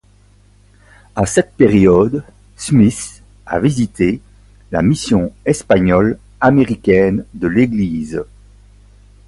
[1.15, 2.23] À cette période,
[2.57, 4.19] Smith a visité
[4.71, 8.25] la Mission espagnole-américaine de l'Église.